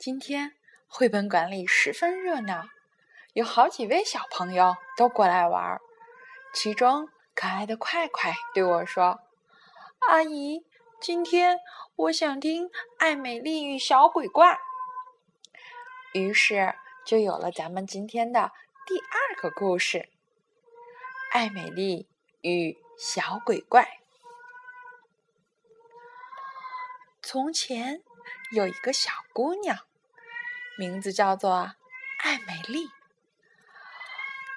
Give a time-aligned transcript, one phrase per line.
[0.00, 0.54] 今天
[0.86, 2.64] 绘本馆里十分热闹，
[3.34, 5.82] 有好几位小朋友都过来玩儿。
[6.54, 9.20] 其中可爱的快快对我说
[10.08, 10.64] ：“阿姨，
[11.02, 11.58] 今天
[11.96, 14.54] 我想听《爱美丽与小鬼怪》。”
[16.18, 16.74] 于是
[17.04, 18.52] 就有了咱们今天的
[18.86, 19.98] 第二个故事，
[21.30, 22.08] 《爱美丽
[22.40, 23.82] 与小鬼怪》。
[27.20, 28.02] 从前
[28.50, 29.76] 有一个小姑娘，
[30.80, 31.74] 名字叫做
[32.22, 32.88] 爱美丽。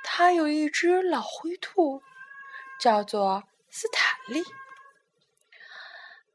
[0.06, 2.02] 她有一只老灰兔，
[2.80, 4.42] 叫做斯坦利。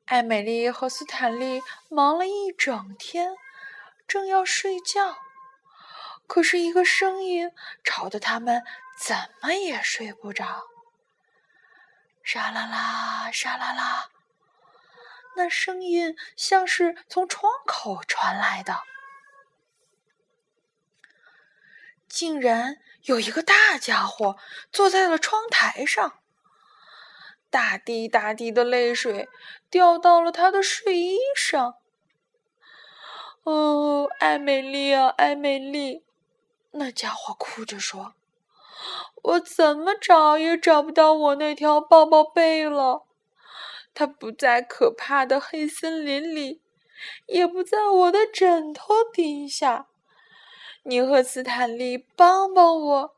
[0.05, 3.35] 爱美丽和斯坦利忙了一整天。
[4.07, 5.17] 正要睡觉，
[6.27, 7.51] 可是一个声音
[7.83, 8.63] 吵得他们
[8.99, 10.65] 怎么也睡不着。
[12.23, 14.11] 沙啦啦，沙啦啦，
[15.37, 18.83] 那声音像是从窗口传来的。
[22.09, 24.37] 竟然有一个大家伙
[24.73, 26.21] 坐在了窗台上，
[27.51, 29.29] 大滴大滴的泪水
[29.71, 31.75] 掉到了他的睡衣上。
[33.45, 36.05] 哦，艾美丽啊，艾美丽，
[36.73, 38.15] 那家伙哭着说
[39.23, 43.07] ：“我怎么找也找不到我那条抱抱被了。
[43.95, 46.63] 它不在可怕的黑森林里，
[47.27, 49.88] 也不在我的枕头底下。
[50.85, 53.17] 你和斯坦利帮帮我，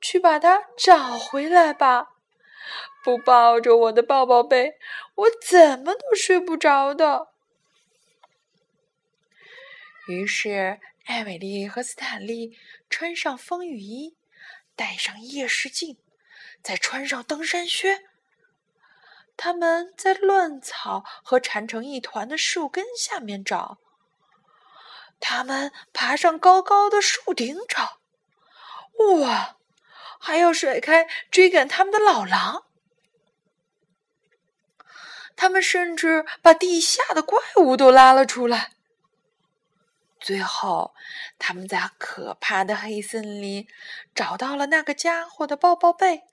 [0.00, 2.14] 去把它找回来吧。
[3.02, 4.78] 不抱着我的抱抱被，
[5.14, 7.28] 我怎么都睡不着的。”
[10.06, 14.16] 于是，艾美丽和斯坦利穿上风雨衣，
[14.76, 15.96] 戴上夜视镜，
[16.62, 18.04] 再穿上登山靴。
[19.36, 23.78] 他们在乱草和缠成一团的树根下面找。
[25.20, 28.00] 他们爬上高高的树顶找。
[29.20, 29.56] 哇！
[30.22, 32.64] 还要甩开追赶他们的老狼。
[35.34, 38.72] 他们甚至把地下的怪物都拉了出来。
[40.20, 40.94] 最后，
[41.38, 43.66] 他们在可怕的黑森林
[44.14, 46.24] 找到了那个家伙的抱抱被。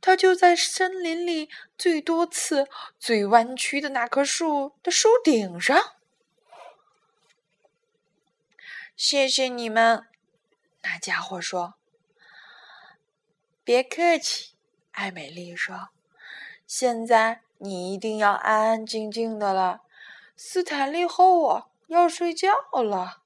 [0.00, 2.66] 他就在森林里最多刺、
[2.98, 5.96] 最弯曲的那棵树的树顶上。
[9.02, 10.06] 谢谢你们，
[10.82, 11.72] 那家伙说。
[13.64, 14.52] 别客气，
[14.90, 15.88] 艾美丽说。
[16.66, 19.80] 现在你一定要安安静静的了，
[20.36, 21.70] 斯坦利和我。
[21.86, 23.22] 要睡觉了，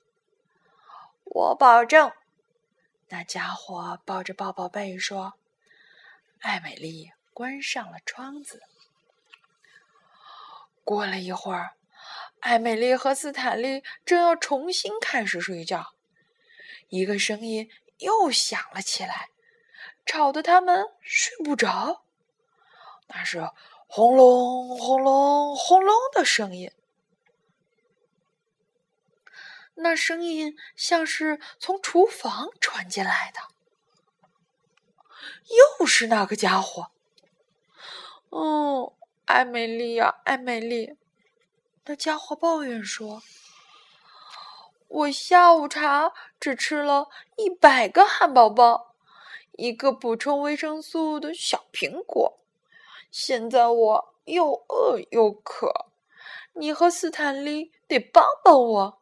[1.24, 2.12] 我保证。
[3.08, 5.34] 那家伙抱着抱抱被说
[6.38, 8.62] ：“艾美丽关上了窗子。”
[10.84, 11.74] 过了一会儿，
[12.44, 15.94] 艾美丽和斯坦利正要重新开始睡觉，
[16.90, 19.30] 一个声音又响了起来，
[20.04, 22.04] 吵得他们睡不着。
[23.06, 23.48] 那是
[23.86, 26.70] 轰隆轰隆轰隆的声音。
[29.76, 33.40] 那声音像是从厨房传进来的，
[35.80, 36.90] 又是那个家伙。
[38.28, 38.94] 哦，
[39.24, 40.98] 艾美丽呀，艾美丽，
[41.86, 43.22] 那家伙抱怨说
[44.88, 48.94] ：“我下午茶只吃了一百个汉堡包，
[49.52, 52.38] 一个补充维生素的小苹果，
[53.10, 55.86] 现在我又饿又渴。
[56.54, 58.98] 你和斯坦利得帮帮我。”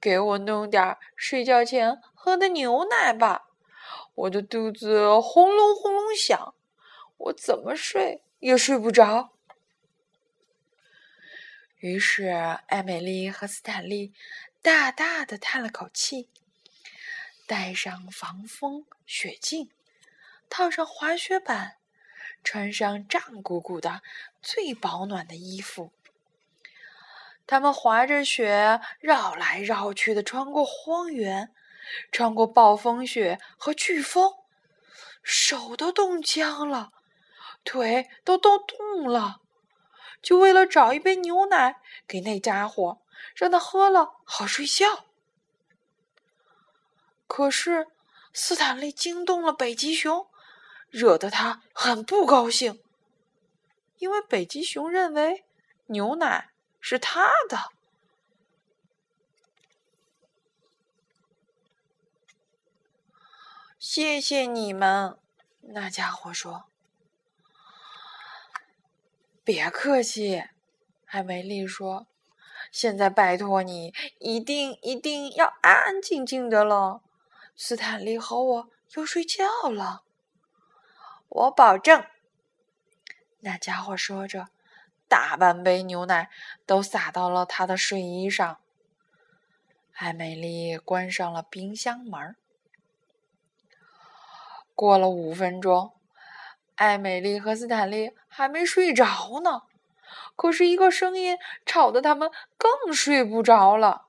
[0.00, 3.48] 给我弄点睡觉前喝的牛奶吧，
[4.14, 6.54] 我的肚子轰隆轰隆响，
[7.18, 9.30] 我怎么睡也睡不着。
[11.80, 12.26] 于是，
[12.66, 14.12] 艾美丽和斯坦利
[14.62, 16.28] 大大的叹了口气，
[17.46, 19.70] 戴上防风雪镜，
[20.50, 21.76] 套上滑雪板，
[22.42, 24.02] 穿上胀鼓鼓的
[24.42, 25.92] 最保暖的衣服。
[27.46, 31.54] 他们滑着雪绕来绕去的，穿过荒原，
[32.10, 34.34] 穿过暴风雪和飓风，
[35.22, 36.92] 手都冻僵了，
[37.62, 39.42] 腿都冻痛了，
[40.20, 43.00] 就为了找一杯牛奶给那家伙，
[43.34, 45.04] 让他喝了好睡觉。
[47.26, 47.88] 可是
[48.32, 50.28] 斯坦利惊动了北极熊，
[50.90, 52.82] 惹得他很不高兴，
[53.98, 55.44] 因为北极熊认为
[55.86, 56.50] 牛奶。
[56.80, 57.72] 是他的，
[63.78, 65.18] 谢谢你们。
[65.60, 66.70] 那家伙说
[69.48, 70.44] ：“别客气。”
[71.08, 72.06] 艾美丽说
[72.70, 77.00] ：“现在拜托你，一定一定要安安静静的了。
[77.56, 80.02] 斯坦利和我要睡觉了。
[81.30, 82.04] 我保证。
[83.40, 84.48] 那家伙说着，
[85.08, 86.28] 大半杯牛奶
[86.66, 88.60] 都洒到了他的睡衣上。
[89.94, 92.36] 艾美丽关上了冰箱门。
[94.74, 95.94] 过了五分钟，
[96.78, 99.62] 艾美丽和斯坦利还没睡着呢。
[100.36, 101.36] 可是，一个声音
[101.66, 104.06] 吵得他们更睡不着了。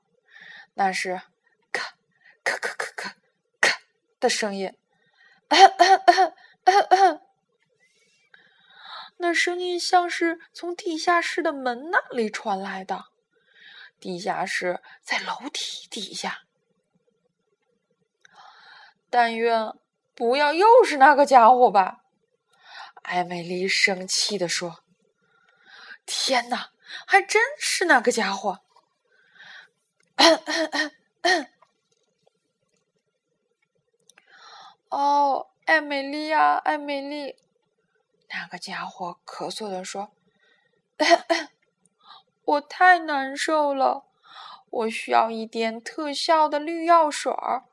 [0.74, 1.20] 那是
[1.72, 1.94] “咔
[2.44, 3.16] 咔咔咔咔
[3.60, 3.80] 咔”
[4.20, 4.72] 的声音。
[9.18, 13.06] 那声音像是从地下室的门那里传来的。
[13.98, 16.44] 地下室在楼梯底下。
[19.10, 19.74] 但愿
[20.14, 21.99] 不要又是那个家伙吧！
[23.02, 24.84] 艾美丽生气地说。
[26.06, 26.70] 天哪，
[27.06, 28.60] 还真是那个家伙！
[34.88, 37.36] 哦，艾美丽呀，艾美丽，
[38.28, 40.10] 那个家伙咳嗽的说
[42.42, 44.06] ：“我太难受了，
[44.70, 47.66] 我需要一点特效的绿药水儿，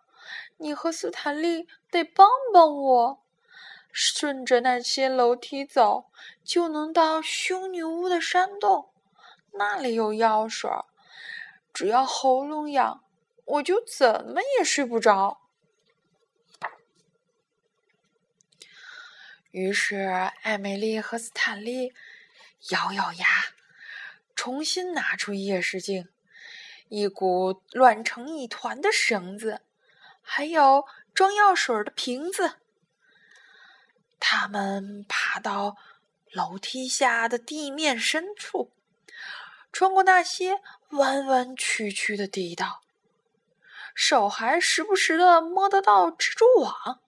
[0.58, 3.24] 你和斯坦利得帮帮我。”
[4.00, 6.12] 顺着那些楼梯走，
[6.44, 8.94] 就能到凶女巫的山洞，
[9.54, 10.70] 那里有药水。
[11.74, 13.04] 只要喉咙痒，
[13.46, 15.42] 我就怎么也睡不着。
[19.50, 19.96] 于是，
[20.44, 21.92] 艾美丽和斯坦利
[22.70, 23.26] 咬咬牙，
[24.36, 26.08] 重新拿出夜视镜、
[26.90, 29.62] 一股乱成一团的绳子，
[30.22, 30.86] 还有
[31.16, 32.60] 装药水的瓶子。
[34.20, 35.78] 他们爬到
[36.32, 38.72] 楼梯下的地面深处，
[39.72, 42.82] 穿过那些弯弯曲曲的地道，
[43.96, 47.00] 手还时不时的摸得到蜘蛛网，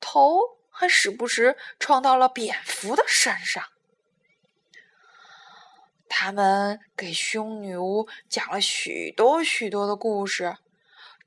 [0.00, 3.64] 头还时不时撞到了蝙蝠的身上。
[6.08, 10.56] 他们给凶女巫讲了许多许多的故事，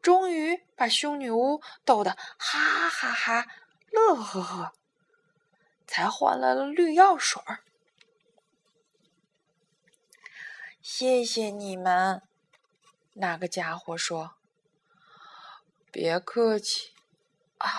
[0.02, 3.48] 终于把凶女巫逗得哈哈哈。
[3.96, 4.74] 乐呵呵，
[5.88, 7.64] 才换来了绿药水儿。
[10.82, 12.22] 谢谢你们，
[13.14, 14.36] 那个家伙说
[15.94, 16.92] ：“别客气。”
[17.58, 17.72] 啊，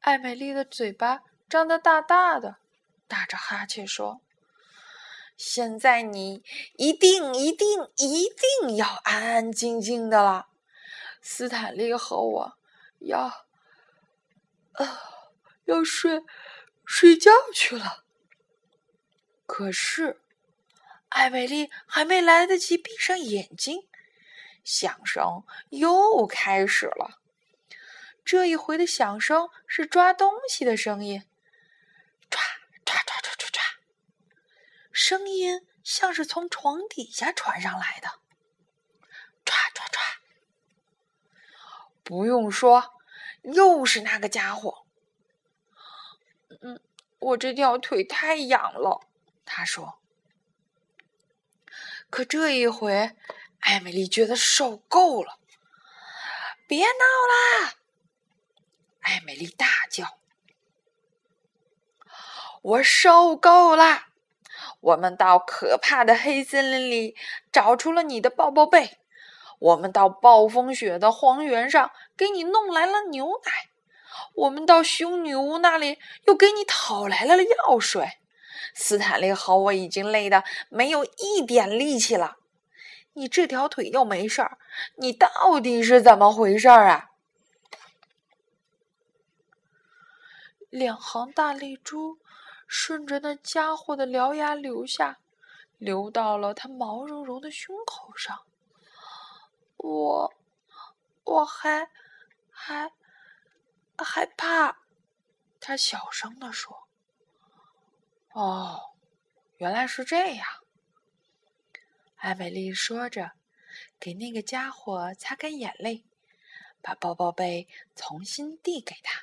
[0.00, 2.58] 艾美丽的嘴巴张得大大的，
[3.08, 4.20] 打着哈欠说
[5.36, 6.44] ：“现在你
[6.76, 10.46] 一定、一定、一定要安安静静的了。
[11.20, 12.58] 斯坦利和我
[13.00, 13.46] 要。”
[14.78, 15.30] 啊，
[15.64, 16.22] 要睡
[16.84, 18.04] 睡觉去了。
[19.46, 20.20] 可是，
[21.08, 23.88] 艾美丽还没来得及闭上眼睛，
[24.62, 27.20] 响声又开始了。
[28.24, 31.24] 这一回的响声是抓东西的声音，
[32.28, 32.40] 抓
[32.84, 33.62] 抓抓抓抓抓，
[34.92, 38.20] 声音像是从床底下传上来的，
[39.44, 40.00] 抓抓抓。
[42.04, 42.97] 不用说。
[43.52, 44.84] 又是那个家伙。
[46.60, 46.80] 嗯，
[47.18, 49.00] 我这条腿太痒了。
[49.44, 49.98] 他说。
[52.10, 53.14] 可这一回，
[53.60, 55.38] 艾米丽觉得受够了。
[56.66, 57.74] 别闹啦！
[59.00, 60.18] 艾米丽大叫。
[62.62, 64.06] 我受够了。
[64.80, 67.16] 我们到可怕的黑森林里
[67.52, 68.98] 找出了你的抱抱被。
[69.58, 73.70] 我们到暴风雪的荒原上给你弄来了牛奶，
[74.34, 78.18] 我们到凶女巫那里又给你讨来了药水。
[78.74, 82.36] 斯坦利和我已经累得没有一点力气了，
[83.14, 84.58] 你这条腿又没事儿，
[84.96, 87.06] 你到底是怎么回事儿啊？
[90.70, 92.18] 两行大泪珠
[92.66, 95.18] 顺着那家伙的獠牙流下，
[95.78, 98.40] 流到了他毛茸茸的胸口上。
[99.78, 100.34] 我，
[101.24, 101.88] 我还
[102.60, 102.92] 还
[103.96, 104.78] 害怕，
[105.60, 106.88] 他小声的说
[108.34, 108.96] ：“哦，
[109.58, 110.46] 原来是这样。”
[112.18, 113.30] 艾美丽说着，
[114.00, 116.04] 给那个家伙擦干眼泪，
[116.82, 119.22] 把抱抱被重新递给他。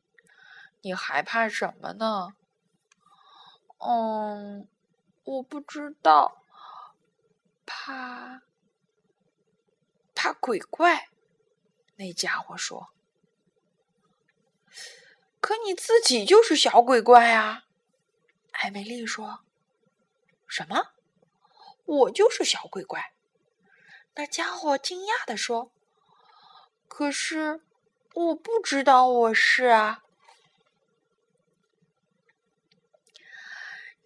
[0.80, 2.34] “你害怕什么呢
[3.78, 4.66] ？”“嗯，
[5.24, 6.42] 我不知道，
[7.66, 8.40] 怕。”
[10.18, 11.10] 怕鬼怪，
[11.96, 12.90] 那家伙说
[15.40, 17.64] ：“可你自己就是小鬼怪啊！”
[18.52, 19.44] 艾美丽说
[20.46, 20.92] ：“什么？
[21.84, 23.12] 我就是小鬼怪。”
[24.14, 25.72] 那家伙惊讶地说
[26.88, 27.62] ：“可是
[28.14, 30.02] 我不知道我是啊。”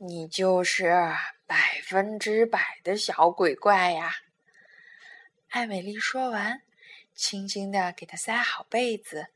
[0.03, 1.15] 你就是
[1.47, 4.15] 百分之百的小鬼怪呀！
[5.51, 6.63] 艾美丽说完，
[7.21, 9.27] 轻轻的给他塞好被子，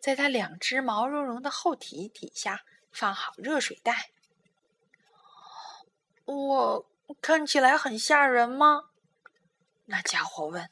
[0.00, 4.10] 在他两只毛茸茸的后蹄底下放好热水袋。
[6.24, 6.86] 我
[7.22, 8.90] 看起来很吓人吗？
[9.84, 10.68] 那家伙问。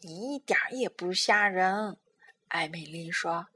[0.00, 1.98] 你一点也不吓人，
[2.48, 3.48] 艾美丽说。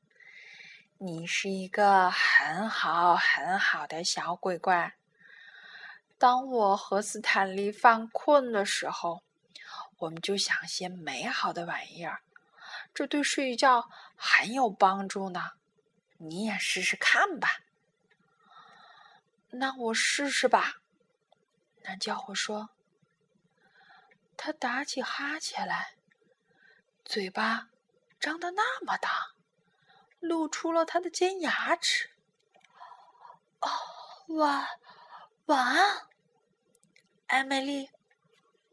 [0.99, 4.98] 你是一个很好很好的小鬼怪。
[6.19, 9.23] 当我和斯坦利犯困的时候，
[9.99, 12.21] 我们就想些美好的玩意儿，
[12.93, 15.53] 这对睡觉很有帮助呢。
[16.19, 17.61] 你也试试看吧。
[19.51, 20.83] 那我试试吧。
[21.83, 22.71] 那家伙说。
[24.41, 25.95] 他打起哈欠来，
[27.05, 27.71] 嘴巴
[28.21, 29.33] 张得那么大。
[30.21, 32.11] 露出了他的尖牙齿。
[33.61, 33.69] 哦，
[34.29, 34.67] 晚
[35.47, 36.08] 晚安，
[37.29, 37.91] 艾美丽，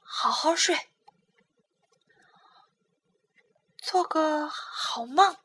[0.02, 0.74] 好好睡，
[3.78, 5.36] 做个好梦。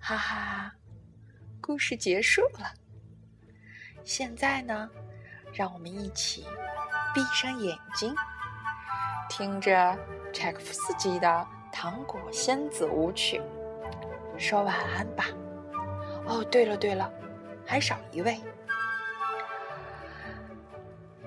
[0.00, 0.72] 哈哈，
[1.60, 2.74] 故事结束了。
[4.04, 4.90] 现在呢，
[5.54, 6.44] 让我们一起
[7.14, 8.12] 闭上眼睛，
[9.28, 9.96] 听着。
[10.32, 11.28] 柴可夫斯基的
[11.72, 13.40] 《糖果仙子舞曲》，
[14.38, 15.24] 说晚安吧。
[16.26, 17.10] 哦，对了对了，
[17.66, 18.40] 还少一位，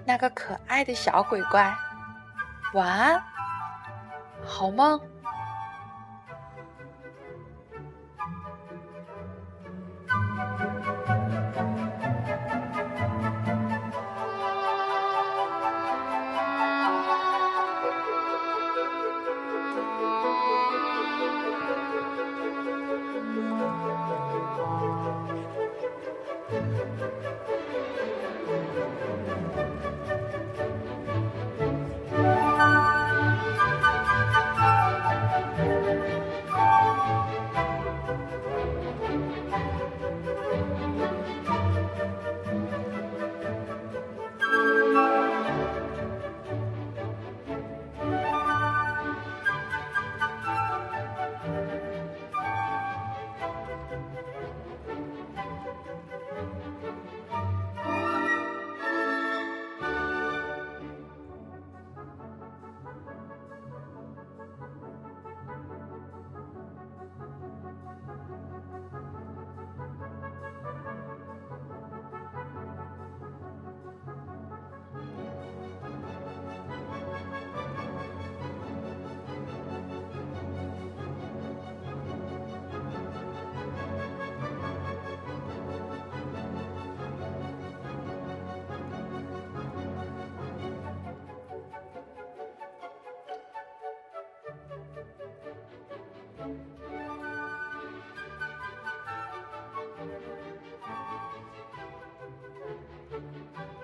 [0.06, 1.76] 那个可爱的小鬼怪。
[2.74, 3.24] 晚安，
[4.46, 5.00] 好梦。